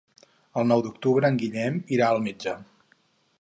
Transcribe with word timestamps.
El 0.61 0.65
nou 0.71 0.81
d'octubre 0.87 1.31
en 1.33 1.37
Guillem 1.43 1.77
irà 1.99 2.09
al 2.15 2.23
metge. 2.29 2.57